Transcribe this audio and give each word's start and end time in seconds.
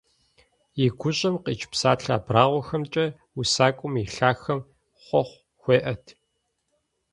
И 0.83 0.87
гущӀэм 0.99 1.35
къикӀ 1.43 1.67
псалъэ 1.71 2.11
абрагъуэхэмкӀэ 2.17 3.05
усакӀуэм 3.39 3.93
и 4.03 4.05
лъахэм 4.13 4.59
хъуэхъу 5.03 5.43
хуеӀэт. 5.61 6.05